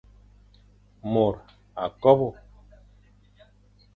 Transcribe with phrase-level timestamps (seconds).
[1.13, 1.35] Môr
[1.83, 2.29] a kobe.